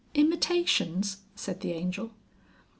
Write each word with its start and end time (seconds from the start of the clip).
"Imitations!" 0.15 1.17
said 1.35 1.59
the 1.61 1.73
Angel. 1.73 2.09